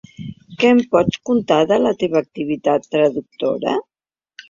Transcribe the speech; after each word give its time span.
Què 0.63 0.71
ens 0.75 0.87
pots 0.95 1.19
contar 1.31 1.59
de 1.73 1.79
la 1.83 1.93
teva 2.01 2.25
activitat 2.25 2.91
traductora? 2.97 3.79